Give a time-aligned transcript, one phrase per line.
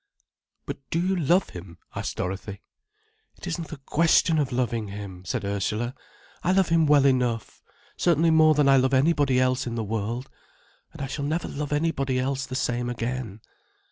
[0.65, 2.63] "But do you love him?" asked Dorothy.
[3.37, 5.93] "It isn't a question of loving him," said Ursula.
[6.41, 10.27] "I love him well enough—certainly more than I love anybody else in the world.
[10.91, 13.41] And I shall never love anybody else the same again.